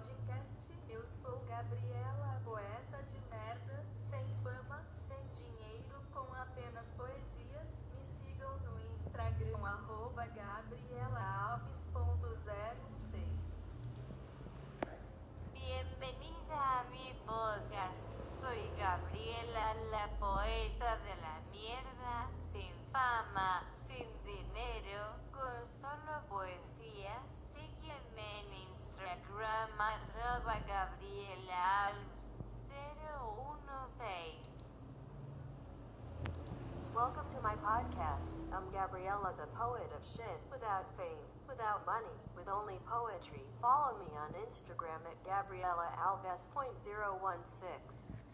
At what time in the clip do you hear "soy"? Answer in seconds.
18.40-18.70